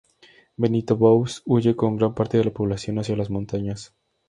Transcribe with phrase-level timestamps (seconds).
[0.57, 3.93] Benito Boves huye con gran parte de la población hacia las montañas.